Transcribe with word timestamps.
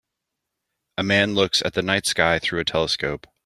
A 0.97 1.03
man 1.03 1.35
looks 1.35 1.61
at 1.63 1.75
the 1.75 1.83
night 1.83 2.07
sky 2.07 2.39
through 2.39 2.57
a 2.61 2.65
telescope. 2.65 3.27